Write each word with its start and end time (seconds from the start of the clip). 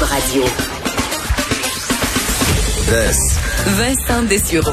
Cube 0.00 0.08
Radio. 0.08 0.44
Vincent 3.66 4.22
Dessureau. 4.22 4.72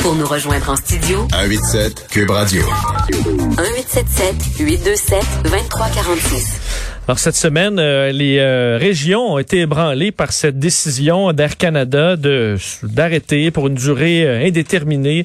Pour 0.00 0.14
nous 0.16 0.26
rejoindre 0.26 0.68
en 0.68 0.76
studio, 0.76 1.26
187 1.30 2.08
Cube 2.10 2.30
Radio. 2.30 2.62
1877 3.10 4.34
827 4.58 5.24
2346. 5.44 6.60
Alors 7.08 7.18
cette 7.18 7.34
semaine, 7.34 7.78
euh, 7.78 8.12
les 8.12 8.38
euh, 8.38 8.76
régions 8.78 9.32
ont 9.32 9.38
été 9.38 9.60
ébranlées 9.60 10.12
par 10.12 10.32
cette 10.32 10.58
décision 10.58 11.32
d'Air 11.32 11.56
Canada 11.56 12.14
de 12.14 12.56
d'arrêter 12.82 13.50
pour 13.50 13.66
une 13.66 13.74
durée 13.74 14.24
euh, 14.24 14.46
indéterminée 14.46 15.24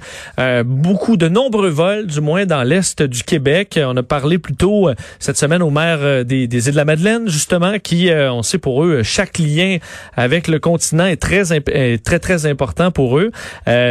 beaucoup 0.65 1.17
de 1.17 1.27
nombreux 1.27 1.69
vols, 1.69 2.07
du 2.07 2.21
moins 2.21 2.45
dans 2.45 2.63
l'est 2.63 3.01
du 3.01 3.23
Québec. 3.23 3.79
On 3.81 3.95
a 3.97 4.03
parlé 4.03 4.37
plus 4.37 4.55
tôt 4.55 4.89
cette 5.19 5.37
semaine 5.37 5.61
au 5.61 5.69
maire 5.69 6.25
des, 6.25 6.47
des 6.47 6.67
îles 6.67 6.73
de 6.73 6.77
la 6.77 6.85
Madeleine, 6.85 7.27
justement, 7.27 7.77
qui, 7.79 8.09
on 8.11 8.43
sait 8.43 8.57
pour 8.57 8.83
eux, 8.83 9.03
chaque 9.03 9.37
lien 9.37 9.77
avec 10.15 10.47
le 10.47 10.59
continent 10.59 11.05
est 11.05 11.21
très 11.21 11.53
est 11.53 12.03
très 12.03 12.19
très 12.19 12.45
important 12.45 12.91
pour 12.91 13.17
eux. 13.17 13.31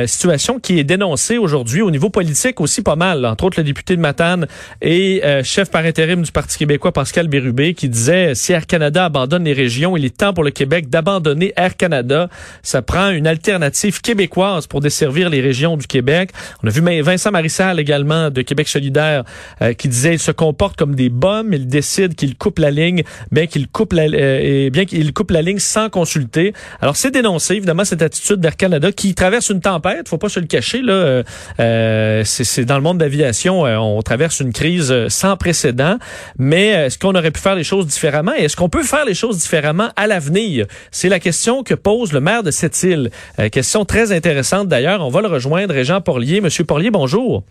situation 0.06 0.58
qui 0.58 0.78
est 0.78 0.84
dénoncée 0.84 1.38
aujourd'hui 1.38 1.82
au 1.82 1.90
niveau 1.90 2.10
politique 2.10 2.60
aussi 2.60 2.82
pas 2.82 2.96
mal. 2.96 3.24
Entre 3.24 3.44
autres, 3.44 3.58
le 3.58 3.64
député 3.64 3.96
de 3.96 4.00
Matane 4.00 4.46
et 4.82 5.22
chef 5.42 5.70
par 5.70 5.84
intérim 5.84 6.22
du 6.22 6.32
Parti 6.32 6.58
québécois 6.58 6.92
Pascal 6.92 7.28
Bérubé 7.28 7.73
qui 7.74 7.88
disait 7.88 8.34
si 8.34 8.52
Air 8.52 8.66
Canada 8.66 9.04
abandonne 9.04 9.44
les 9.44 9.52
régions, 9.52 9.96
il 9.96 10.04
est 10.04 10.16
temps 10.16 10.32
pour 10.32 10.44
le 10.44 10.50
Québec 10.50 10.88
d'abandonner 10.88 11.52
Air 11.56 11.76
Canada. 11.76 12.28
Ça 12.62 12.82
prend 12.82 13.10
une 13.10 13.26
alternative 13.26 14.00
québécoise 14.00 14.66
pour 14.66 14.80
desservir 14.80 15.30
les 15.30 15.40
régions 15.40 15.76
du 15.76 15.86
Québec. 15.86 16.30
On 16.62 16.68
a 16.68 16.70
vu 16.70 16.80
Vincent 17.02 17.30
Marissal 17.30 17.80
également 17.80 18.30
de 18.30 18.42
Québec 18.42 18.68
solidaire 18.68 19.24
euh, 19.62 19.72
qui 19.72 19.88
disait 19.88 20.14
il 20.14 20.18
se 20.18 20.30
comporte 20.30 20.76
comme 20.76 20.94
des 20.94 21.08
bombes, 21.08 21.52
il 21.52 21.66
décide 21.66 22.14
qu'il 22.14 22.36
coupe 22.36 22.58
la 22.58 22.70
ligne, 22.70 23.02
bien 23.30 23.46
qu'il 23.46 23.68
coupe 23.68 23.92
la 23.92 24.04
euh, 24.04 24.66
et 24.66 24.70
bien 24.70 24.84
qu'il 24.84 25.12
coupe 25.12 25.30
la 25.30 25.42
ligne 25.42 25.58
sans 25.58 25.88
consulter. 25.88 26.52
Alors 26.80 26.96
c'est 26.96 27.10
dénoncé 27.10 27.54
évidemment 27.54 27.84
cette 27.84 28.02
attitude 28.02 28.36
d'Air 28.36 28.56
Canada 28.56 28.92
qui 28.92 29.14
traverse 29.14 29.50
une 29.50 29.60
tempête, 29.60 30.08
faut 30.08 30.18
pas 30.18 30.28
se 30.28 30.40
le 30.40 30.46
cacher 30.46 30.82
là. 30.82 31.22
Euh, 31.60 32.22
c'est 32.24 32.64
dans 32.64 32.76
le 32.76 32.82
monde 32.82 32.98
d'aviation, 32.98 33.62
on 33.62 34.02
traverse 34.02 34.40
une 34.40 34.52
crise 34.52 35.08
sans 35.08 35.36
précédent, 35.36 35.98
mais 36.38 36.68
est-ce 36.68 36.98
qu'on 36.98 37.14
aurait 37.14 37.30
pu 37.30 37.40
faire 37.40 37.54
est-ce 37.64 38.56
qu'on 38.56 38.68
peut 38.68 38.82
faire 38.82 39.04
les 39.04 39.14
choses 39.14 39.38
différemment 39.38 39.88
à 39.96 40.06
l'avenir? 40.06 40.66
C'est 40.90 41.08
la 41.08 41.18
question 41.18 41.62
que 41.62 41.74
pose 41.74 42.12
le 42.12 42.20
maire 42.20 42.42
de 42.42 42.50
cette 42.50 42.82
île. 42.82 43.10
Euh, 43.38 43.48
question 43.48 43.84
très 43.84 44.12
intéressante 44.12 44.68
d'ailleurs. 44.68 45.04
On 45.04 45.10
va 45.10 45.20
le 45.20 45.28
rejoindre. 45.28 45.74
Jean 45.82 46.00
Porlier. 46.00 46.40
Monsieur 46.40 46.64
Porlier, 46.64 46.90
bonjour. 46.90 47.42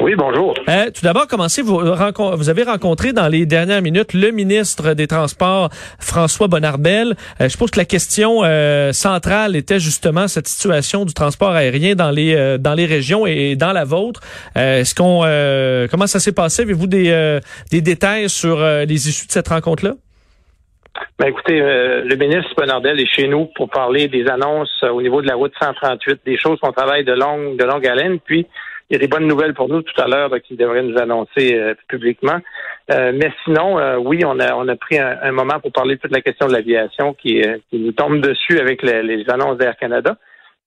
Oui, 0.00 0.14
bonjour. 0.16 0.54
Euh, 0.68 0.86
tout 0.86 1.02
d'abord, 1.02 1.26
commencez, 1.26 1.60
vous, 1.60 1.78
vous 1.78 2.48
avez 2.50 2.62
rencontré 2.62 3.12
dans 3.12 3.26
les 3.26 3.46
dernières 3.46 3.82
minutes 3.82 4.14
le 4.14 4.30
ministre 4.30 4.94
des 4.94 5.08
Transports, 5.08 5.70
François 5.98 6.46
Bonnardel? 6.46 7.14
Euh, 7.40 7.48
je 7.48 7.56
pense 7.56 7.70
que 7.72 7.78
la 7.78 7.84
question 7.84 8.44
euh, 8.44 8.92
centrale 8.92 9.56
était 9.56 9.80
justement 9.80 10.28
cette 10.28 10.46
situation 10.46 11.04
du 11.04 11.14
transport 11.14 11.50
aérien 11.50 11.96
dans 11.96 12.10
les 12.10 12.58
dans 12.58 12.74
les 12.74 12.86
régions 12.86 13.26
et, 13.26 13.56
dans 13.56 13.72
la 13.72 13.84
vôtre. 13.84 14.20
Est-ce 14.54 14.94
qu'on 14.94 15.20
comment 15.90 16.06
ça 16.06 16.20
s'est 16.20 16.32
passé? 16.32 16.62
Avez-vous 16.62 16.86
des, 16.86 17.40
des 17.70 17.80
détails 17.80 18.28
sur 18.28 18.60
les 18.60 19.08
issues 19.08 19.26
de 19.26 19.32
cette 19.32 19.48
rencontre-là? 19.48 19.94
Ben 21.18 21.28
écoutez, 21.28 21.58
le 21.58 22.14
ministre 22.16 22.52
Bonnardel 22.56 23.00
est 23.00 23.06
chez 23.06 23.26
nous 23.26 23.46
pour 23.56 23.68
parler 23.70 24.08
des 24.08 24.26
annonces 24.28 24.82
au 24.82 25.02
niveau 25.02 25.22
de 25.22 25.26
la 25.26 25.34
route 25.34 25.52
138, 25.60 26.20
des 26.24 26.38
choses 26.38 26.58
qu'on 26.60 26.72
travaille 26.72 27.04
de 27.04 27.12
longue 27.12 27.56
de 27.56 27.64
longue 27.64 27.86
haleine, 27.86 28.18
puis 28.20 28.46
il 28.92 28.96
y 28.96 28.98
a 28.98 29.06
des 29.06 29.08
bonnes 29.08 29.26
nouvelles 29.26 29.54
pour 29.54 29.70
nous 29.70 29.80
tout 29.80 29.98
à 29.98 30.06
l'heure 30.06 30.30
qu'il 30.42 30.58
devrait 30.58 30.82
nous 30.82 30.98
annoncer 30.98 31.54
euh, 31.54 31.74
publiquement. 31.88 32.38
Euh, 32.90 33.10
mais 33.14 33.32
sinon, 33.42 33.78
euh, 33.78 33.96
oui, 33.96 34.22
on 34.22 34.38
a 34.38 34.54
on 34.54 34.68
a 34.68 34.76
pris 34.76 34.98
un, 34.98 35.32
moment 35.32 35.60
pour 35.60 35.72
parler 35.72 35.96
de 35.96 36.00
toute 36.02 36.12
la 36.12 36.20
question 36.20 36.46
de 36.46 36.52
l'aviation 36.52 37.14
qui, 37.14 37.42
qui 37.70 37.78
nous 37.78 37.92
tombe 37.92 38.20
dessus 38.20 38.58
avec 38.58 38.82
les, 38.82 39.24
annonces 39.30 39.56
d'Air 39.56 39.78
Canada. 39.78 40.18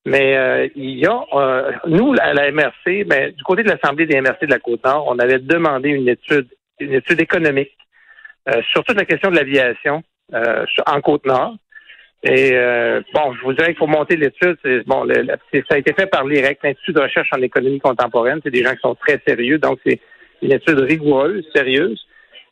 Mais 0.08 0.72
il 0.76 1.00
y 1.00 1.06
a, 1.06 1.80
nous, 1.88 2.16
à 2.20 2.34
la 2.34 2.52
MRC, 2.52 3.04
ben, 3.06 3.32
du 3.32 3.44
côté 3.44 3.62
de 3.62 3.70
l'Assemblée 3.70 4.08
des 4.08 4.20
MRC 4.22 4.42
de 4.42 4.52
la 4.52 4.60
Côte-Nord, 4.60 5.06
on 5.08 5.20
avait 5.20 5.40
demandé 5.40 5.90
une 5.90 6.10
étude, 6.10 6.48
une 6.80 6.94
étude 6.94 7.22
économique 7.22 7.76
sur 8.72 8.84
toute 8.84 8.98
la 8.98 9.06
question 9.06 9.30
de 9.30 9.36
l'aviation 9.36 10.04
en 10.34 11.02
Côte-Nord. 11.02 11.56
Et 12.26 12.54
euh, 12.54 13.02
bon, 13.14 13.34
je 13.36 13.42
vous 13.44 13.54
dirais 13.54 13.68
qu'il 13.68 13.78
faut 13.78 13.88
monter 13.88 14.16
l'étude. 14.16 14.58
Bon, 14.88 15.08
ça 15.08 15.76
a 15.76 15.78
été 15.78 15.94
fait 15.94 16.08
par 16.08 16.26
l'IREC, 16.26 16.58
l'Institut 16.64 16.94
de 16.94 17.02
recherche 17.02 17.30
en 17.32 17.42
économie 17.42 17.80
contemporaine. 17.80 18.40
C'est 18.44 18.52
des 18.52 18.64
gens 18.64 18.74
qui 18.74 18.82
sont 18.82 18.96
très 18.96 19.22
sérieux, 19.28 19.60
donc 19.60 19.80
c'est 19.86 20.00
une 20.42 20.52
étude 20.52 20.80
rigoureuse, 20.80 21.48
sérieuse. 21.56 22.04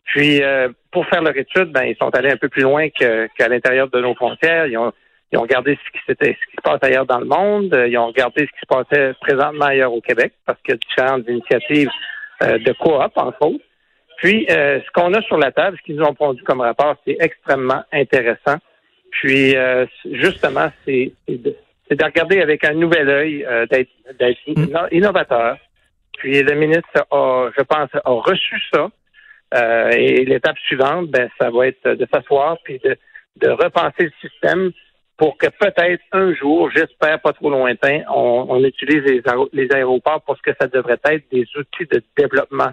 Puis 0.06 0.44
euh, 0.44 0.70
pour 0.92 1.08
faire 1.08 1.24
leur 1.24 1.36
étude, 1.36 1.72
ben 1.72 1.86
ils 1.86 1.96
sont 1.96 2.14
allés 2.16 2.30
un 2.30 2.38
peu 2.38 2.50
plus 2.50 2.62
loin 2.62 2.88
qu'à 2.90 3.48
l'intérieur 3.48 3.90
de 3.90 4.00
nos 4.00 4.14
frontières. 4.14 4.68
Ils 4.68 4.78
ont, 4.78 4.94
ils 5.32 5.40
ont 5.40 5.42
regardé 5.42 5.76
ce 5.84 5.92
qui, 5.92 6.06
ce 6.08 6.14
qui 6.14 6.56
se 6.56 6.62
passe 6.64 6.80
ailleurs 6.84 7.08
dans 7.08 7.20
le 7.20 7.26
monde. 7.26 7.76
Ils 7.88 7.98
ont 7.98 8.08
regardé 8.08 8.42
ce 8.42 8.52
qui 8.52 8.60
se 8.62 8.68
passait 8.68 9.14
présentement 9.22 9.66
ailleurs 9.66 9.94
au 9.94 10.02
Québec, 10.02 10.34
parce 10.46 10.62
qu'il 10.62 10.76
y 10.76 10.78
a 10.78 10.78
différentes 10.78 11.28
initiatives 11.28 11.90
euh, 12.44 12.60
de 12.60 12.72
coop, 12.74 13.12
entre 13.16 13.42
autres. 13.42 13.66
Puis, 14.18 14.46
ce 14.48 14.92
qu'on 14.94 15.14
a 15.16 15.22
sur 15.24 15.38
la 15.38 15.52
table, 15.52 15.76
ce 15.78 15.84
qu'ils 15.84 15.96
nous 15.96 16.06
ont 16.06 16.14
produit 16.14 16.44
comme 16.46 16.62
rapport, 16.62 16.96
c'est 17.06 17.18
extrêmement 17.20 17.84
intéressant. 17.92 18.58
Puis 19.14 19.56
euh, 19.56 19.86
justement, 20.12 20.72
c'est 20.86 21.14
de, 21.28 21.56
de, 21.90 22.04
regarder 22.04 22.42
avec 22.42 22.64
un 22.66 22.74
nouvel 22.74 23.10
œil, 23.10 23.46
euh, 23.46 23.66
d'être 23.68 24.40
mm. 24.48 24.88
innovateur. 24.92 25.58
Puis 26.18 26.42
le 26.42 26.56
ministre 26.56 27.06
a, 27.12 27.50
je 27.56 27.64
pense, 27.64 27.90
a 27.94 28.12
reçu 28.12 28.56
ça. 28.74 28.90
Euh, 29.56 29.92
et 29.92 30.26
l'étape 30.26 30.58
suivante, 30.66 31.10
ben, 31.10 31.30
ça 31.40 31.52
va 31.52 31.68
être 31.68 31.88
de 31.88 32.08
s'asseoir 32.12 32.58
puis 32.64 32.80
de, 32.80 32.98
de 33.38 33.50
repenser 33.50 34.06
le 34.06 34.12
système 34.20 34.72
pour 35.16 35.38
que 35.38 35.48
peut-être 35.48 36.02
un 36.12 36.34
jour, 36.34 36.72
j'espère 36.72 37.22
pas 37.22 37.34
trop 37.34 37.52
lointain, 37.52 38.02
on, 38.10 38.48
on 38.50 38.64
utilise 38.64 39.04
les, 39.04 39.22
les 39.54 39.72
aéroports 39.72 40.22
pour 40.24 40.36
ce 40.38 40.42
que 40.42 40.58
ça 40.60 40.68
devrait 40.68 41.00
être 41.06 41.26
des 41.32 41.46
outils 41.56 41.86
de 41.92 42.02
développement 42.18 42.72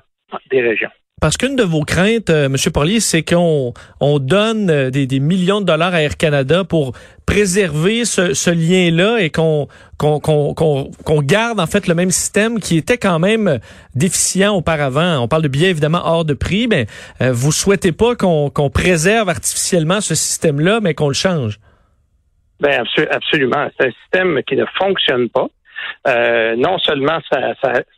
des 0.50 0.62
régions. 0.62 0.90
Parce 1.20 1.36
qu'une 1.36 1.54
de 1.54 1.62
vos 1.62 1.82
craintes, 1.82 2.30
euh, 2.30 2.48
Monsieur 2.48 2.70
Porlier, 2.70 2.98
c'est 2.98 3.22
qu'on 3.22 3.74
on 4.00 4.18
donne 4.18 4.70
euh, 4.70 4.90
des, 4.90 5.06
des, 5.06 5.20
millions 5.20 5.60
de 5.60 5.66
dollars 5.66 5.92
à 5.92 6.00
Air 6.00 6.16
Canada 6.16 6.64
pour 6.64 6.92
préserver 7.26 8.06
ce, 8.06 8.32
ce 8.32 8.50
lien-là 8.50 9.18
et 9.20 9.28
qu'on 9.28 9.68
qu'on 9.98 10.18
qu'on 10.18 11.22
garde 11.22 11.60
en 11.60 11.66
fait 11.66 11.86
le 11.86 11.94
même 11.94 12.10
système 12.10 12.58
qui 12.58 12.78
était 12.78 12.96
quand 12.96 13.18
même 13.18 13.60
déficient 13.94 14.56
auparavant. 14.56 15.18
On 15.18 15.28
parle 15.28 15.42
de 15.42 15.48
billets 15.48 15.68
évidemment 15.68 16.00
hors 16.04 16.24
de 16.24 16.32
prix, 16.32 16.66
mais 16.68 16.86
euh, 17.20 17.32
vous 17.32 17.52
souhaitez 17.52 17.92
pas 17.92 18.16
qu'on 18.16 18.48
qu'on 18.48 18.70
préserve 18.70 19.28
artificiellement 19.28 20.00
ce 20.00 20.14
système-là, 20.14 20.80
mais 20.80 20.94
qu'on 20.94 21.08
le 21.08 21.14
change? 21.14 21.60
Ben 22.60 22.82
absolument. 23.10 23.68
C'est 23.78 23.88
un 23.88 23.92
système 24.02 24.42
qui 24.46 24.56
ne 24.56 24.64
fonctionne 24.78 25.28
pas. 25.28 25.48
Euh, 26.06 26.56
non 26.56 26.78
seulement 26.78 27.18
ça, 27.30 27.54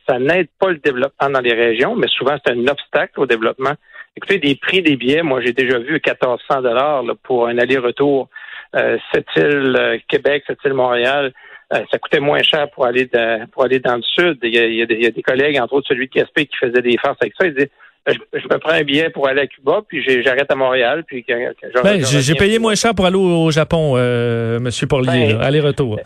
ça, 0.07 0.19
n'aide 0.19 0.49
pas 0.59 0.71
le 0.71 0.79
développement 0.79 1.31
dans 1.31 1.41
les 1.41 1.55
régions, 1.55 1.95
mais 1.95 2.09
souvent 2.09 2.37
c'est 2.45 2.53
un 2.53 2.67
obstacle 2.67 3.21
au 3.21 3.27
développement. 3.27 3.73
Écoutez, 4.17 4.39
des 4.39 4.57
prix 4.57 4.83
des 4.83 4.97
billets, 4.97 5.23
moi 5.23 5.41
j'ai 5.41 5.53
déjà 5.53 5.79
vu 5.79 5.93
1400 5.93 6.63
dollars 6.63 7.05
pour 7.23 7.47
un 7.47 7.59
aller-retour 7.59 8.29
euh, 8.75 8.99
cette 9.13 9.27
île 9.37 9.77
euh, 9.79 9.99
Québec, 10.09 10.45
cette 10.47 10.59
île 10.65 10.75
Montréal. 10.75 11.33
Euh, 11.73 11.81
ça 11.91 11.99
coûtait 11.99 12.21
moins 12.21 12.43
cher 12.43 12.71
pour 12.71 12.85
aller 12.85 13.09
pour 13.53 13.65
aller 13.65 13.79
dans 13.79 13.97
le 13.97 14.03
sud. 14.03 14.39
Il 14.43 14.55
y, 14.55 14.83
a, 14.83 14.87
des, 14.87 15.23
collègues, 15.23 15.59
entre 15.59 15.75
autres 15.75 15.89
celui 15.89 16.09
de 16.09 16.13
Gaspé, 16.13 16.47
qui 16.47 16.57
faisait 16.57 16.83
des 16.83 16.99
farces 16.99 17.19
avec 17.21 17.35
ça. 17.39 17.47
Il 17.47 17.55
dit 17.55 17.69
je, 18.07 18.49
me 18.49 18.59
prends 18.59 18.73
un 18.73 18.83
billet 18.83 19.11
pour 19.11 19.29
aller 19.29 19.43
à 19.43 19.47
Cuba, 19.47 19.81
puis 19.87 20.03
j'arrête 20.23 20.51
à 20.51 20.55
Montréal, 20.55 21.05
puis 21.07 21.25
ben, 21.29 22.05
j'ai 22.05 22.35
payé 22.35 22.59
moins 22.59 22.75
cher 22.75 22.95
pour 22.95 23.07
aller 23.07 23.17
au, 23.17 23.51
Japon, 23.51 23.95
euh, 23.97 24.59
Monsieur 24.59 24.87
Porlier, 24.87 25.35
ben, 25.35 25.41
aller-retour. 25.41 26.01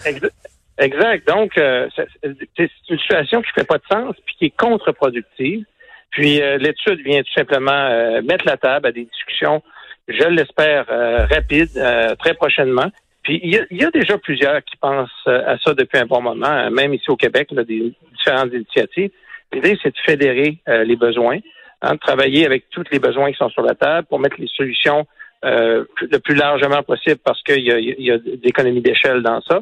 Exact. 0.79 1.27
Donc, 1.27 1.57
euh, 1.57 1.89
c'est 1.95 2.71
une 2.91 2.99
situation 2.99 3.41
qui 3.41 3.51
fait 3.53 3.67
pas 3.67 3.79
de 3.79 3.85
sens 3.91 4.15
puis 4.27 4.37
qui 4.39 4.45
est 4.47 4.57
contre-productive. 4.57 5.65
Puis 6.11 6.43
euh, 6.43 6.59
l'étude 6.59 7.01
vient 7.01 7.23
tout 7.23 7.33
simplement 7.35 7.73
euh, 7.73 8.23
mettre 8.23 8.47
la 8.47 8.57
table 8.57 8.87
à 8.87 8.93
des 8.93 9.05
discussions, 9.05 9.63
je 10.09 10.25
l'espère, 10.29 10.87
rapides, 11.31 11.83
très 12.19 12.34
prochainement. 12.34 12.91
Puis 13.23 13.41
il 13.43 13.67
y, 13.73 13.84
a, 13.84 13.91
déjà 13.91 14.17
plusieurs 14.19 14.63
qui 14.63 14.77
pensent 14.77 15.27
à 15.27 15.59
ça 15.59 15.75
depuis 15.75 15.99
un 15.99 16.07
bon 16.07 16.23
moment, 16.23 16.71
même 16.71 16.95
ici 16.95 17.11
au 17.11 17.17
Québec, 17.17 17.49
là, 17.51 17.65
des 17.65 17.93
différentes 18.17 18.53
initiatives. 18.53 19.11
L'idée, 19.53 19.77
c'est 19.83 19.91
de 19.91 19.99
fédérer 20.07 20.59
les 20.69 20.95
besoins, 20.95 21.39
hein, 21.83 21.95
de 21.95 21.99
travailler 21.99 22.47
avec 22.47 22.71
tous 22.71 22.84
les 22.93 23.01
besoins 23.01 23.33
qui 23.33 23.37
sont 23.37 23.49
sur 23.49 23.63
la 23.63 23.75
table 23.75 24.07
pour 24.07 24.21
mettre 24.21 24.37
les 24.39 24.47
solutions 24.47 25.09
le 25.43 26.19
plus 26.19 26.37
largement 26.37 26.84
possible 26.84 27.19
parce 27.25 27.43
qu'il 27.43 27.65
y 27.65 27.72
a, 27.72 27.81
y 27.81 28.13
a 28.13 28.19
des 28.19 28.39
économies 28.45 28.83
d'échelle 28.83 29.22
dans 29.22 29.41
ça. 29.41 29.61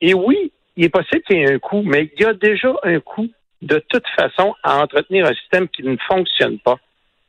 Et 0.00 0.14
oui, 0.14 0.52
il 0.76 0.84
est 0.84 0.88
possible 0.88 1.22
qu'il 1.22 1.38
y 1.38 1.40
ait 1.40 1.54
un 1.54 1.58
coût, 1.58 1.82
mais 1.82 2.10
il 2.14 2.22
y 2.22 2.24
a 2.24 2.34
déjà 2.34 2.72
un 2.82 3.00
coût 3.00 3.28
de 3.62 3.82
toute 3.88 4.06
façon 4.16 4.54
à 4.62 4.80
entretenir 4.82 5.26
un 5.26 5.34
système 5.34 5.68
qui 5.68 5.82
ne 5.82 5.96
fonctionne 6.08 6.58
pas. 6.60 6.78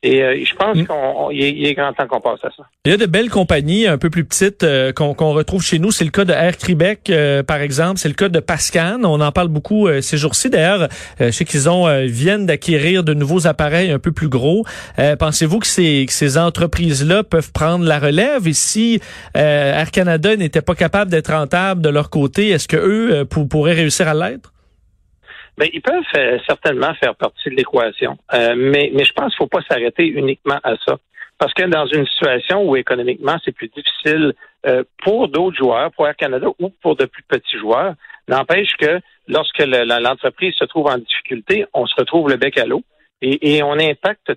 Et 0.02 0.24
euh, 0.24 0.44
je 0.46 0.56
pense 0.56 0.78
mm. 0.78 0.88
qu'il 0.88 1.66
est, 1.66 1.74
grand 1.74 1.92
temps 1.92 2.08
qu'on 2.08 2.22
passe 2.22 2.40
à 2.44 2.50
ça. 2.56 2.64
Il 2.86 2.92
y 2.92 2.94
a 2.94 2.98
de 2.98 3.06
belles 3.06 3.30
compagnies 3.30 3.86
un 3.86 3.98
peu 3.98 4.10
plus 4.10 4.24
petites 4.24 4.64
euh, 4.64 4.94
qu'on 4.94 5.14
retrouve 5.34 5.62
chez 5.62 5.78
nous. 5.78 5.92
C'est 5.92 6.06
le 6.06 6.12
cas 6.12 6.24
de 6.24 6.32
Air 6.32 6.56
Québec, 6.58 7.10
euh, 7.10 7.44
par 7.44 7.58
exemple. 7.58 8.00
C'est 8.00 8.08
le 8.08 8.14
cas 8.14 8.30
de 8.30 8.40
Pascan. 8.40 9.02
On 9.04 9.20
en 9.20 9.32
parle 9.34 9.50
beaucoup 9.50 9.90
ces 10.02 10.18
jours-ci. 10.18 10.50
D'ailleurs, 10.50 10.88
je 11.20 11.32
sais 11.32 11.46
qu'ils 11.46 11.70
ont 11.70 11.88
viennent 12.06 12.46
d'acquérir 12.46 13.04
de 13.04 13.14
nouveaux 13.14 13.48
appareils 13.48 13.92
un 13.92 14.00
peu 14.00 14.12
plus 14.12 14.30
gros. 14.30 14.66
Pensez-vous 15.20 15.60
que 15.60 15.68
ces, 15.68 16.06
que 16.08 16.14
ces 16.14 16.38
entreprises-là 16.38 17.24
peuvent 17.24 17.52
prendre 17.52 17.86
la 17.86 18.00
relève? 18.00 18.48
Et 18.48 18.54
si 18.54 19.02
Air 19.34 19.92
Canada 19.92 20.36
n'était 20.36 20.62
pas 20.62 20.76
capable 20.76 21.12
d'être 21.12 21.32
rentable 21.34 21.82
de 21.82 21.90
leur 21.90 22.10
côté, 22.10 22.50
est-ce 22.50 22.68
que 22.68 22.78
eux 22.78 23.26
pourraient 23.26 23.74
réussir 23.74 24.08
à 24.08 24.14
l'être? 24.14 24.52
Ben, 25.60 25.68
ils 25.74 25.82
peuvent 25.82 26.04
euh, 26.16 26.40
certainement 26.48 26.94
faire 26.94 27.16
partie 27.16 27.50
de 27.50 27.56
l'équation, 27.56 28.18
euh, 28.34 28.56
mais, 28.56 28.92
mais 28.94 29.04
je 29.04 29.12
pense 29.12 29.36
qu'il 29.36 29.44
ne 29.44 29.48
faut 29.50 29.58
pas 29.58 29.62
s'arrêter 29.70 30.08
uniquement 30.08 30.58
à 30.64 30.76
ça. 30.88 30.98
Parce 31.38 31.54
que 31.54 31.64
dans 31.64 31.86
une 31.86 32.08
situation 32.08 32.64
où 32.64 32.78
économiquement 32.78 33.36
c'est 33.44 33.52
plus 33.52 33.68
difficile 33.68 34.34
euh, 34.66 34.86
pour 35.04 35.28
d'autres 35.28 35.58
joueurs, 35.58 35.92
pour 35.92 36.08
Air 36.08 36.16
Canada 36.16 36.48
ou 36.60 36.70
pour 36.82 36.96
de 36.96 37.04
plus 37.04 37.24
petits 37.24 37.58
joueurs, 37.58 37.96
n'empêche 38.30 38.78
que 38.80 39.02
lorsque 39.28 39.60
l'entreprise 39.60 40.56
se 40.56 40.64
trouve 40.64 40.88
en 40.88 40.98
difficulté, 40.98 41.66
on 41.74 41.86
se 41.88 41.96
retrouve 41.98 42.30
le 42.30 42.38
bec 42.38 42.58
à 42.58 42.66
l'eau 42.66 42.84
et, 43.22 43.58
et, 43.58 43.62
on 43.62 43.74
impacte 43.74 44.32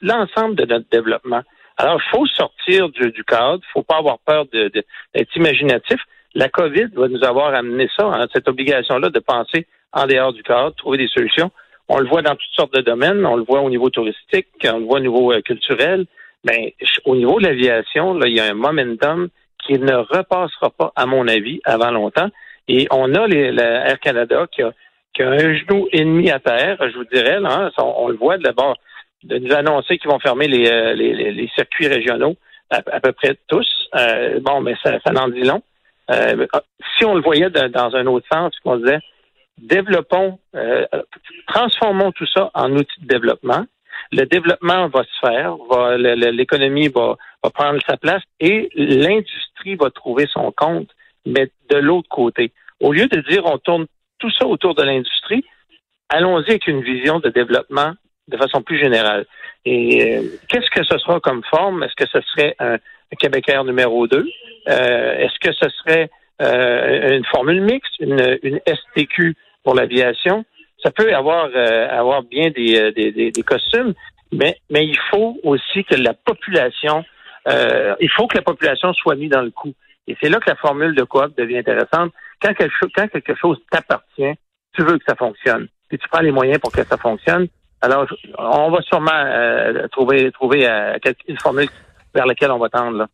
l'ensemble 0.00 0.54
de 0.54 0.64
notre 0.64 0.88
développement. 0.90 1.42
Alors, 1.76 2.00
il 2.00 2.10
faut 2.10 2.26
sortir 2.26 2.88
du, 2.90 3.10
du 3.10 3.24
cadre, 3.24 3.60
il 3.64 3.72
faut 3.72 3.82
pas 3.82 3.96
avoir 3.96 4.20
peur 4.20 4.46
d'être 4.46 4.74
de, 4.74 5.26
imaginatif. 5.34 6.00
La 6.38 6.48
COVID 6.48 6.90
va 6.94 7.08
nous 7.08 7.24
avoir 7.24 7.52
amené 7.52 7.88
ça, 7.96 8.06
hein, 8.06 8.28
cette 8.32 8.46
obligation-là 8.46 9.08
de 9.08 9.18
penser 9.18 9.66
en 9.92 10.06
dehors 10.06 10.32
du 10.32 10.44
cadre, 10.44 10.72
trouver 10.76 10.96
des 10.96 11.08
solutions. 11.08 11.50
On 11.88 11.98
le 11.98 12.06
voit 12.06 12.22
dans 12.22 12.36
toutes 12.36 12.54
sortes 12.54 12.74
de 12.74 12.80
domaines. 12.80 13.26
On 13.26 13.34
le 13.34 13.42
voit 13.42 13.60
au 13.60 13.68
niveau 13.68 13.90
touristique, 13.90 14.46
on 14.64 14.78
le 14.78 14.84
voit 14.84 14.98
au 14.98 15.02
niveau 15.02 15.32
euh, 15.32 15.40
culturel. 15.40 16.06
Mais 16.44 16.76
au 17.06 17.16
niveau 17.16 17.40
de 17.40 17.46
l'aviation, 17.48 18.16
il 18.22 18.36
y 18.36 18.38
a 18.38 18.44
un 18.44 18.54
momentum 18.54 19.30
qui 19.66 19.80
ne 19.80 19.96
repassera 19.96 20.70
pas, 20.70 20.92
à 20.94 21.06
mon 21.06 21.26
avis, 21.26 21.60
avant 21.64 21.90
longtemps. 21.90 22.28
Et 22.68 22.86
on 22.92 23.12
a 23.16 23.26
les, 23.26 23.52
Air 23.58 23.98
Canada 23.98 24.46
qui 24.52 24.62
a, 24.62 24.70
qui 25.14 25.24
a, 25.24 25.30
un 25.30 25.54
genou 25.56 25.88
et 25.90 26.04
demi 26.04 26.30
à 26.30 26.38
terre, 26.38 26.76
je 26.88 26.98
vous 26.98 27.04
dirais. 27.12 27.40
Là, 27.40 27.72
hein. 27.76 27.82
on, 27.82 28.06
le 28.06 28.16
voit 28.16 28.38
d'abord 28.38 28.76
de 29.24 29.38
nous 29.38 29.52
annoncer 29.52 29.98
qu'ils 29.98 30.08
vont 30.08 30.20
fermer 30.20 30.46
les, 30.46 30.70
euh, 30.70 30.94
les, 30.94 31.32
les, 31.32 31.48
circuits 31.56 31.88
régionaux 31.88 32.36
à, 32.70 33.00
peu 33.00 33.10
près 33.10 33.36
tous. 33.48 33.66
Euh, 33.96 34.38
bon, 34.40 34.60
mais 34.60 34.76
ça, 34.84 35.00
ça 35.04 35.12
dit 35.30 35.42
long. 35.42 35.62
Euh, 36.10 36.46
si 36.96 37.04
on 37.04 37.14
le 37.14 37.22
voyait 37.22 37.50
dans 37.50 37.94
un 37.94 38.06
autre 38.06 38.26
sens, 38.32 38.52
qu'on 38.60 38.76
disait 38.76 39.00
développons, 39.58 40.38
euh, 40.54 40.86
transformons 41.48 42.12
tout 42.12 42.26
ça 42.26 42.50
en 42.54 42.72
outils 42.72 43.00
de 43.00 43.08
développement. 43.08 43.64
Le 44.12 44.24
développement 44.24 44.88
va 44.88 45.02
se 45.02 45.18
faire, 45.20 45.56
l'économie 45.96 46.88
va, 46.88 47.16
va 47.42 47.50
prendre 47.50 47.80
sa 47.86 47.96
place 47.96 48.22
et 48.40 48.70
l'industrie 48.74 49.74
va 49.74 49.90
trouver 49.90 50.26
son 50.32 50.52
compte, 50.52 50.88
mais 51.26 51.50
de 51.68 51.76
l'autre 51.76 52.08
côté. 52.08 52.52
Au 52.80 52.92
lieu 52.92 53.06
de 53.06 53.20
dire 53.28 53.44
on 53.44 53.58
tourne 53.58 53.86
tout 54.18 54.30
ça 54.30 54.46
autour 54.46 54.74
de 54.74 54.82
l'industrie, 54.82 55.44
allons-y 56.08 56.50
avec 56.50 56.68
une 56.68 56.82
vision 56.82 57.18
de 57.18 57.28
développement 57.28 57.92
de 58.28 58.36
façon 58.36 58.62
plus 58.62 58.78
générale. 58.78 59.26
Et 59.64 60.16
euh, 60.16 60.22
qu'est-ce 60.48 60.70
que 60.70 60.84
ce 60.84 60.96
sera 60.98 61.20
comme 61.20 61.42
forme? 61.44 61.82
Est-ce 61.82 61.94
que 61.96 62.06
ce 62.06 62.20
serait 62.28 62.54
un, 62.58 62.78
Québécois 63.16 63.64
numéro 63.64 64.06
2? 64.06 64.26
Euh, 64.68 65.18
Est-ce 65.18 65.38
que 65.40 65.52
ce 65.52 65.68
serait 65.70 66.10
euh, 66.42 67.16
une 67.16 67.24
formule 67.24 67.62
mixte, 67.62 67.94
une, 68.00 68.38
une 68.42 68.60
STQ 68.66 69.36
pour 69.64 69.74
l'aviation? 69.74 70.44
Ça 70.82 70.90
peut 70.90 71.12
avoir, 71.14 71.48
euh, 71.54 71.88
avoir 71.88 72.22
bien 72.22 72.48
euh, 72.48 72.92
des, 72.92 73.12
des, 73.12 73.30
des, 73.30 73.42
costumes, 73.42 73.94
mais, 74.32 74.58
mais 74.70 74.86
il 74.86 74.98
faut 75.10 75.38
aussi 75.42 75.84
que 75.84 75.96
la 75.96 76.14
population, 76.14 77.04
euh, 77.48 77.96
il 78.00 78.10
faut 78.10 78.26
que 78.28 78.36
la 78.36 78.42
population 78.42 78.92
soit 78.94 79.16
mise 79.16 79.30
dans 79.30 79.42
le 79.42 79.50
coup. 79.50 79.72
Et 80.06 80.16
c'est 80.22 80.28
là 80.28 80.38
que 80.38 80.48
la 80.48 80.56
formule 80.56 80.94
de 80.94 81.02
coop 81.02 81.36
devient 81.36 81.58
intéressante. 81.58 82.12
Quand 82.40 82.54
quelque, 82.54 82.74
chose, 82.78 82.90
quand 82.94 83.08
quelque 83.08 83.34
chose 83.34 83.58
t'appartient, 83.70 84.34
tu 84.74 84.82
veux 84.82 84.98
que 84.98 85.04
ça 85.06 85.16
fonctionne. 85.16 85.66
Puis 85.88 85.98
tu 85.98 86.08
prends 86.08 86.20
les 86.20 86.30
moyens 86.30 86.60
pour 86.60 86.70
que 86.70 86.84
ça 86.84 86.96
fonctionne. 86.96 87.48
Alors, 87.80 88.06
on 88.38 88.70
va 88.70 88.80
sûrement 88.82 89.88
trouver, 89.92 90.30
trouver 90.32 90.66
une 91.28 91.38
formule 91.38 91.68
vers 92.14 92.26
laquelle 92.26 92.50
on 92.50 92.58
va 92.58 92.68
tendre. 92.68 92.98
Là. 92.98 93.08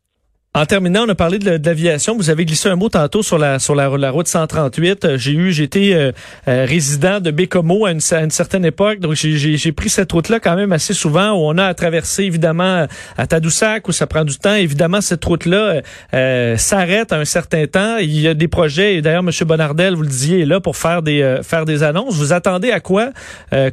En 0.56 0.66
terminant, 0.66 1.04
on 1.04 1.08
a 1.08 1.16
parlé 1.16 1.40
de, 1.40 1.58
l'aviation. 1.66 2.16
Vous 2.16 2.30
avez 2.30 2.44
glissé 2.44 2.68
un 2.68 2.76
mot 2.76 2.88
tantôt 2.88 3.24
sur 3.24 3.38
la 3.38 3.58
sur 3.58 3.74
la, 3.74 3.88
route 4.10 4.28
138. 4.28 5.04
Euh, 5.04 5.18
j'ai 5.18 5.32
eu, 5.32 5.50
j'étais 5.50 5.94
euh, 5.94 6.12
euh, 6.46 6.64
résident 6.64 7.18
de 7.18 7.32
Bécomo 7.32 7.86
à 7.86 7.90
une, 7.90 8.00
certaine 8.00 8.64
époque, 8.64 9.00
donc 9.00 9.14
j'ai 9.14 9.72
pris 9.72 9.88
cette 9.88 10.12
route-là 10.12 10.38
quand 10.38 10.54
même 10.54 10.70
assez 10.70 10.94
souvent 10.94 11.32
où 11.32 11.38
on 11.38 11.58
a 11.58 11.64
à 11.64 11.74
traverser 11.74 12.22
évidemment 12.22 12.86
à 13.18 13.26
Tadoussac 13.26 13.88
où 13.88 13.92
ça 13.92 14.06
prend 14.06 14.22
du 14.22 14.38
temps. 14.38 14.54
Évidemment, 14.54 15.00
cette 15.00 15.24
route-là 15.24 15.82
s'arrête 16.56 17.12
à 17.12 17.16
un 17.16 17.24
certain 17.24 17.66
temps. 17.66 17.96
Il 17.96 18.20
y 18.20 18.28
a 18.28 18.34
des 18.34 18.46
projets. 18.46 18.94
Et 18.94 19.02
d'ailleurs, 19.02 19.24
M. 19.26 19.30
Bonardel, 19.48 19.96
vous 19.96 20.02
le 20.02 20.08
disiez, 20.08 20.42
est 20.42 20.46
là 20.46 20.60
pour 20.60 20.76
faire 20.76 21.02
des 21.02 21.40
faire 21.42 21.64
des 21.64 21.82
annonces. 21.82 22.14
Vous 22.14 22.32
attendez 22.32 22.70
à 22.70 22.78
quoi 22.78 23.10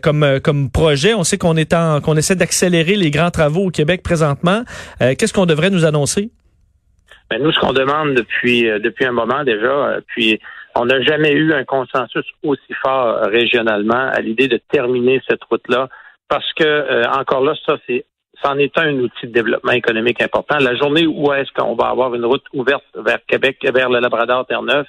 comme 0.02 0.40
comme 0.42 0.72
projet? 0.72 1.14
On 1.14 1.24
sait 1.24 1.38
qu'on 1.38 1.58
est 1.58 1.76
qu'on 2.02 2.18
essaie 2.18 2.36
d'accélérer 2.36 2.96
les 2.96 3.12
grands 3.12 3.30
travaux 3.30 3.68
au 3.68 3.72
Québec 3.72 4.02
présentement. 4.02 4.64
Qu'est-ce 5.00 5.34
qu'on 5.34 5.46
devrait 5.46 5.70
nous 5.70 5.86
annoncer? 5.86 6.32
Ben, 7.32 7.42
nous, 7.42 7.54
ce 7.54 7.60
qu'on 7.62 7.72
demande 7.72 8.14
depuis 8.14 8.70
euh, 8.70 8.80
depuis 8.80 9.06
un 9.06 9.14
moment 9.14 9.46
déjà, 9.46 9.72
euh, 9.72 10.02
puis 10.06 10.38
on 10.76 10.84
n'a 10.84 11.02
jamais 11.02 11.32
eu 11.32 11.54
un 11.54 11.64
consensus 11.64 12.26
aussi 12.44 12.74
fort 12.84 13.08
euh, 13.08 13.30
régionalement 13.30 14.10
à 14.12 14.20
l'idée 14.20 14.50
de 14.50 14.60
terminer 14.70 15.22
cette 15.30 15.42
route-là, 15.46 15.88
parce 16.28 16.52
que 16.52 17.08
encore 17.18 17.42
là, 17.42 17.54
ça 17.66 17.78
c'est 17.88 18.04
c'en 18.44 18.58
est 18.58 18.78
un 18.78 18.96
outil 18.96 19.28
de 19.28 19.32
développement 19.32 19.72
économique 19.72 20.22
important. 20.22 20.58
La 20.60 20.76
journée 20.76 21.06
où 21.08 21.32
est-ce 21.32 21.54
qu'on 21.54 21.74
va 21.74 21.88
avoir 21.88 22.14
une 22.16 22.26
route 22.26 22.44
ouverte 22.52 22.84
vers 22.96 23.20
Québec, 23.26 23.60
vers 23.74 23.90
le 23.90 24.00
Labrador, 24.00 24.46
Terre-Neuve, 24.46 24.86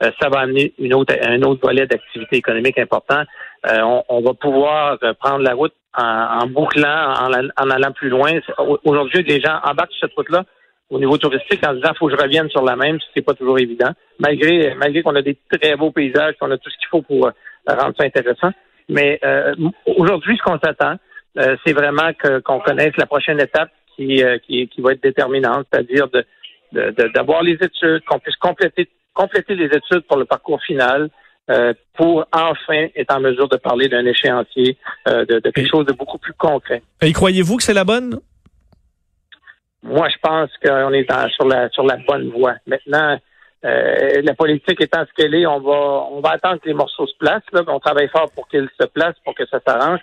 ça 0.00 0.28
va 0.30 0.40
amener 0.40 0.72
une 0.78 0.94
autre, 0.94 1.14
un 1.22 1.42
autre 1.42 1.60
volet 1.62 1.86
d'activité 1.86 2.36
économique 2.36 2.78
important. 2.78 3.22
on, 3.64 4.20
va 4.20 4.34
pouvoir 4.34 4.98
prendre 5.20 5.42
la 5.44 5.54
route 5.54 5.74
en, 5.96 6.46
bouclant, 6.46 7.14
en, 7.20 7.30
en, 7.34 7.70
allant 7.70 7.92
plus 7.92 8.08
loin. 8.08 8.32
Aujourd'hui, 8.84 9.22
les 9.22 9.40
gens 9.40 9.60
embarquent 9.62 9.92
sur 9.92 10.08
cette 10.08 10.16
route-là 10.16 10.44
au 10.90 10.98
niveau 10.98 11.16
touristique 11.18 11.66
en 11.66 11.74
disant 11.74 11.92
faut 11.98 12.08
que 12.08 12.16
je 12.16 12.22
revienne 12.22 12.48
sur 12.50 12.62
la 12.62 12.76
même, 12.76 12.98
c'est 13.14 13.22
pas 13.22 13.34
toujours 13.34 13.58
évident. 13.58 13.90
Malgré 14.18 14.74
malgré 14.74 15.02
qu'on 15.02 15.14
a 15.14 15.22
des 15.22 15.38
très 15.50 15.76
beaux 15.76 15.90
paysages, 15.90 16.34
qu'on 16.38 16.50
a 16.50 16.58
tout 16.58 16.70
ce 16.70 16.76
qu'il 16.78 16.88
faut 16.88 17.02
pour 17.02 17.26
euh, 17.26 17.30
rendre 17.66 17.94
ça 17.98 18.04
intéressant. 18.04 18.50
Mais 18.88 19.18
euh, 19.24 19.54
aujourd'hui, 19.86 20.36
ce 20.36 20.42
qu'on 20.42 20.58
s'attend, 20.58 20.96
euh, 21.38 21.56
c'est 21.64 21.72
vraiment 21.72 22.10
qu'on 22.44 22.60
connaisse 22.60 22.96
la 22.98 23.06
prochaine 23.06 23.40
étape 23.40 23.70
qui, 23.96 24.22
qui, 24.46 24.68
qui 24.68 24.80
va 24.80 24.92
être 24.92 25.02
déterminante, 25.02 25.66
c'est-à-dire 25.72 26.08
de 26.08 26.24
d'avoir 27.14 27.44
les 27.44 27.52
études, 27.52 28.02
qu'on 28.04 28.18
puisse 28.18 28.34
compléter 28.36 28.88
compléter 29.12 29.54
les 29.54 29.66
études 29.66 30.00
pour 30.08 30.16
le 30.16 30.24
parcours 30.24 30.60
final, 30.60 31.08
pour 31.96 32.26
enfin 32.32 32.88
être 32.96 33.14
en 33.14 33.20
mesure 33.20 33.48
de 33.48 33.56
parler 33.56 33.88
d'un 33.88 34.04
échéancier, 34.04 34.76
de, 35.06 35.38
de, 35.38 35.50
quelque 35.50 35.68
chose 35.68 35.86
de 35.86 35.92
beaucoup 35.92 36.18
plus 36.18 36.32
concret. 36.32 36.82
Et 37.00 37.12
croyez-vous 37.12 37.58
que 37.58 37.62
c'est 37.62 37.74
la 37.74 37.84
bonne? 37.84 38.18
Moi, 39.84 40.08
je 40.08 40.16
pense 40.22 40.50
qu'on 40.64 40.92
est 40.92 41.06
sur 41.34 41.46
la 41.46 41.68
sur 41.68 41.84
la 41.84 41.96
bonne 41.96 42.30
voie. 42.30 42.54
Maintenant, 42.66 43.18
euh, 43.64 44.22
la 44.22 44.34
politique 44.34 44.80
étant 44.80 45.04
ce 45.06 45.12
qu'elle 45.14 45.34
est, 45.34 45.46
on 45.46 45.60
va 45.60 46.06
on 46.10 46.20
va 46.20 46.30
attendre 46.30 46.60
que 46.60 46.68
les 46.68 46.74
morceaux 46.74 47.06
se 47.06 47.16
placent. 47.18 47.42
Là, 47.52 47.62
on 47.68 47.78
travaille 47.80 48.08
fort 48.08 48.30
pour 48.34 48.48
qu'ils 48.48 48.68
se 48.80 48.86
placent, 48.86 49.18
pour 49.24 49.34
que 49.34 49.44
ça 49.46 49.60
s'arrange. 49.66 50.00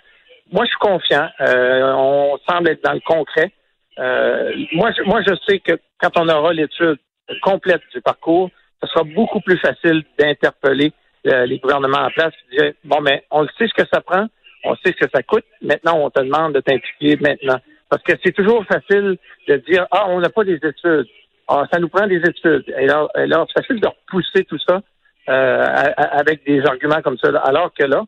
Moi, 0.52 0.64
je 0.64 0.68
suis 0.68 0.78
confiant. 0.78 1.28
Euh, 1.40 1.92
on 1.94 2.38
semble 2.48 2.70
être 2.70 2.84
dans 2.84 2.92
le 2.92 3.00
concret. 3.00 3.50
Euh, 3.98 4.52
moi, 4.72 4.90
je, 4.96 5.02
moi, 5.02 5.20
je 5.26 5.34
sais 5.46 5.58
que 5.58 5.72
quand 6.00 6.16
on 6.16 6.28
aura 6.28 6.52
l'étude 6.52 6.98
complète 7.42 7.82
du 7.92 8.00
parcours, 8.00 8.50
ce 8.82 8.88
sera 8.88 9.02
beaucoup 9.02 9.40
plus 9.40 9.58
facile 9.58 10.04
d'interpeller 10.18 10.92
les 11.24 11.58
gouvernements 11.58 12.02
en 12.06 12.10
place 12.10 12.32
et 12.50 12.56
dire 12.56 12.72
bon, 12.84 13.00
mais 13.00 13.24
on 13.30 13.46
sait 13.58 13.68
ce 13.68 13.74
que 13.74 13.88
ça 13.92 14.00
prend, 14.00 14.26
on 14.64 14.74
sait 14.76 14.92
ce 14.92 15.06
que 15.06 15.10
ça 15.12 15.22
coûte. 15.22 15.44
Maintenant, 15.60 15.98
on 16.00 16.10
te 16.10 16.20
demande 16.20 16.54
de 16.54 16.60
t'impliquer 16.60 17.16
maintenant. 17.20 17.60
Parce 17.92 18.04
que 18.04 18.12
c'est 18.24 18.32
toujours 18.32 18.64
facile 18.64 19.18
de 19.46 19.56
dire 19.68 19.86
Ah, 19.90 20.06
on 20.08 20.20
n'a 20.20 20.30
pas 20.30 20.44
des 20.44 20.54
études. 20.54 21.06
Ah, 21.46 21.64
ça 21.70 21.78
nous 21.78 21.90
prend 21.90 22.06
des 22.06 22.22
études. 22.26 22.64
Et 22.78 22.86
là, 22.86 23.06
c'est 23.14 23.60
facile 23.60 23.80
de 23.82 23.86
repousser 23.86 24.44
tout 24.44 24.56
ça 24.66 24.80
euh, 25.28 25.66
avec 25.96 26.42
des 26.46 26.64
arguments 26.64 27.02
comme 27.02 27.18
ça. 27.18 27.28
Alors 27.44 27.70
que 27.78 27.84
là, 27.84 28.02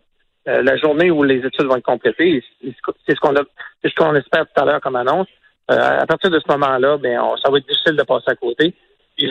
euh, 0.49 0.63
la 0.63 0.79
journée 0.79 1.11
où 1.11 1.23
les 1.23 1.37
études 1.45 1.67
vont 1.67 1.77
être 1.77 1.85
complétées, 1.85 2.43
c'est 2.63 3.15
ce 3.15 3.21
qu'on 3.21 3.37
a, 3.37 3.43
ce 3.85 3.95
qu'on 3.95 4.15
espère 4.15 4.47
tout 4.47 4.63
à 4.63 4.65
l'heure 4.65 4.81
comme 4.81 4.97
annonce. 4.97 5.29
Euh, 5.71 5.77
à 6.01 6.07
partir 6.07 6.31
de 6.31 6.41
ce 6.41 6.51
moment-là, 6.53 6.97
ben, 6.97 7.21
ça 7.45 7.51
va 7.51 7.59
être 7.59 7.69
difficile 7.69 7.97
de 7.97 8.05
passer 8.05 8.31
à 8.31 8.37
côté. 8.37 8.73
Et, 9.19 9.29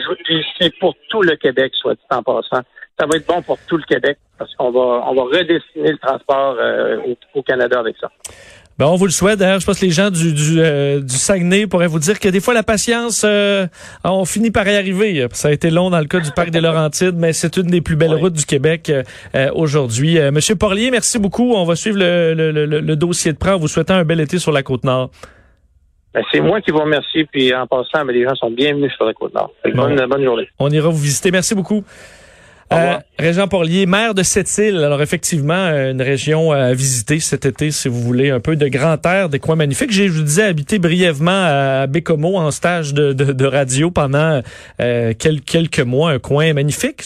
c'est 0.60 0.78
pour 0.78 0.94
tout 1.08 1.22
le 1.22 1.34
Québec, 1.34 1.72
soit 1.74 1.94
dit 1.94 2.00
en 2.10 2.22
passant. 2.22 2.62
Ça 2.96 3.06
va 3.06 3.16
être 3.16 3.26
bon 3.26 3.42
pour 3.42 3.58
tout 3.66 3.76
le 3.76 3.82
Québec 3.82 4.18
parce 4.38 4.54
qu'on 4.54 4.70
va, 4.70 5.02
on 5.08 5.14
va 5.14 5.22
redessiner 5.36 5.90
le 5.90 5.98
transport 5.98 6.56
au 7.34 7.42
Canada 7.42 7.80
avec 7.80 7.96
ça. 8.00 8.08
Ben, 8.78 8.86
on 8.86 8.96
vous 8.96 9.04
le 9.04 9.12
souhaite. 9.12 9.38
D'ailleurs, 9.38 9.60
je 9.60 9.66
pense 9.66 9.78
que 9.78 9.84
les 9.84 9.92
gens 9.92 10.10
du, 10.10 10.32
du, 10.32 10.60
euh, 10.60 11.00
du 11.00 11.14
Saguenay 11.14 11.66
pourraient 11.68 11.86
vous 11.86 12.00
dire 12.00 12.18
que 12.18 12.28
des 12.28 12.40
fois, 12.40 12.54
la 12.54 12.64
patience, 12.64 13.22
euh, 13.24 13.66
on 14.02 14.24
finit 14.24 14.50
par 14.50 14.66
y 14.66 14.74
arriver. 14.74 15.26
Ça 15.32 15.48
a 15.48 15.52
été 15.52 15.70
long 15.70 15.90
dans 15.90 16.00
le 16.00 16.06
cas 16.06 16.18
du 16.18 16.32
parc 16.32 16.50
des 16.50 16.60
Laurentides, 16.60 17.14
mais 17.16 17.32
c'est 17.32 17.56
une 17.56 17.68
des 17.68 17.80
plus 17.80 17.94
belles 17.94 18.14
routes 18.14 18.32
du 18.32 18.44
Québec 18.46 18.90
euh, 18.90 19.50
aujourd'hui. 19.54 20.18
Monsieur 20.32 20.56
Porlier, 20.56 20.90
merci 20.90 21.20
beaucoup. 21.20 21.52
On 21.54 21.64
va 21.64 21.76
suivre 21.76 21.98
le, 21.98 22.34
le, 22.34 22.50
le, 22.50 22.80
le 22.80 22.96
dossier 22.96 23.32
de 23.32 23.38
prêt 23.38 23.52
en 23.52 23.58
vous 23.58 23.68
souhaitant 23.68 23.94
un 23.94 24.04
bel 24.04 24.20
été 24.20 24.38
sur 24.38 24.50
la 24.50 24.62
Côte-Nord. 24.64 25.10
Ben, 26.12 26.22
c'est 26.32 26.40
moi 26.40 26.60
qui 26.60 26.70
vous 26.70 26.78
remercie. 26.80 27.24
Puis 27.32 27.54
en 27.54 27.66
passant, 27.66 28.04
ben, 28.04 28.12
les 28.12 28.24
gens 28.24 28.34
sont 28.34 28.50
bienvenus 28.50 28.92
sur 28.96 29.04
la 29.04 29.12
Côte-Nord. 29.12 29.52
Bonne, 29.74 30.04
bonne 30.06 30.24
journée. 30.24 30.48
On 30.58 30.70
ira 30.70 30.88
vous 30.88 30.98
visiter. 30.98 31.30
Merci 31.30 31.54
beaucoup. 31.54 31.84
Euh, 32.74 32.96
Régent 33.18 33.48
Porlier, 33.48 33.86
maire 33.86 34.14
de 34.14 34.22
Sept-Îles. 34.22 34.82
Alors 34.82 35.02
effectivement, 35.02 35.54
euh, 35.54 35.92
une 35.92 36.02
région 36.02 36.52
à 36.52 36.72
visiter 36.72 37.20
cet 37.20 37.46
été, 37.46 37.70
si 37.70 37.88
vous 37.88 38.00
voulez, 38.00 38.30
un 38.30 38.40
peu 38.40 38.56
de 38.56 38.68
grand 38.68 39.04
air, 39.06 39.28
des 39.28 39.38
coins 39.38 39.56
magnifiques. 39.56 39.92
J'ai, 39.92 40.08
je 40.08 40.12
vous 40.12 40.22
disais, 40.22 40.44
habité 40.44 40.78
brièvement 40.78 41.44
à 41.44 41.86
Bécomo 41.86 42.36
en 42.36 42.50
stage 42.50 42.94
de, 42.94 43.44
radio 43.44 43.90
pendant 43.90 44.42
euh, 44.80 45.12
quelques, 45.14 45.80
mois, 45.80 46.10
un 46.10 46.18
coin 46.18 46.52
magnifique. 46.54 47.02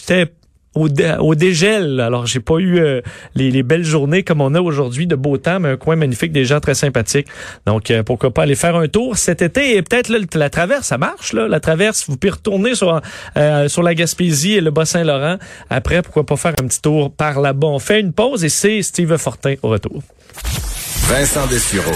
Au, 0.75 1.35
dégel. 1.35 1.99
Alors, 1.99 2.25
j'ai 2.25 2.39
pas 2.39 2.57
eu 2.57 2.79
euh, 2.79 3.01
les, 3.35 3.63
belles 3.63 3.83
journées 3.83 4.23
comme 4.23 4.41
on 4.41 4.53
a 4.53 4.61
aujourd'hui 4.61 5.07
de 5.07 5.15
beau 5.15 5.37
temps, 5.37 5.59
mais 5.59 5.69
un 5.69 5.77
coin 5.77 5.95
magnifique, 5.95 6.31
des 6.31 6.45
gens 6.45 6.59
très 6.59 6.75
sympathiques. 6.75 7.27
Donc, 7.65 7.91
euh, 7.91 8.03
pourquoi 8.03 8.31
pas 8.31 8.43
aller 8.43 8.55
faire 8.55 8.75
un 8.75 8.87
tour 8.87 9.17
cet 9.17 9.41
été 9.41 9.75
et 9.75 9.81
peut-être 9.81 10.09
la 10.35 10.49
traverse, 10.49 10.87
ça 10.87 10.97
marche 10.97 11.33
là, 11.33 11.47
la 11.47 11.59
traverse. 11.59 12.05
Vous 12.07 12.17
pouvez 12.17 12.31
retourner 12.31 12.75
sur 12.75 13.01
euh, 13.37 13.67
sur 13.67 13.83
la 13.83 13.95
Gaspésie 13.95 14.53
et 14.53 14.61
le 14.61 14.71
Bas-Saint-Laurent. 14.71 15.37
Après, 15.69 16.01
pourquoi 16.01 16.25
pas 16.25 16.35
faire 16.37 16.53
un 16.61 16.67
petit 16.67 16.81
tour 16.81 17.11
par 17.11 17.39
là-bas. 17.39 17.67
On 17.67 17.79
fait 17.79 17.99
une 17.99 18.13
pause 18.13 18.43
et 18.43 18.49
c'est 18.49 18.81
Steve 18.81 19.17
Fortin 19.17 19.55
au 19.63 19.69
retour. 19.69 20.01
Vincent 21.09 21.47
Dessureau, 21.47 21.91